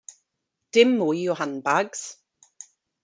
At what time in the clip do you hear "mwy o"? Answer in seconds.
1.01-1.37